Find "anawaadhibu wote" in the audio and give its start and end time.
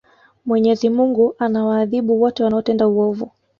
1.39-2.43